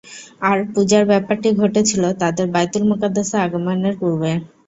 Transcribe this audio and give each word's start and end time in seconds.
আর 0.41 0.57
পূজার 0.73 1.03
ব্যপারটি 1.09 1.49
ঘটেছিল 1.61 2.03
তাদের 2.21 2.45
বায়তুল 2.53 2.83
মুকাদ্দাসে 2.89 3.37
আগমনের 3.45 3.95
পূর্বে। 4.01 4.31